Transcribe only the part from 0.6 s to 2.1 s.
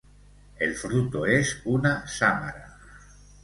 fruto es una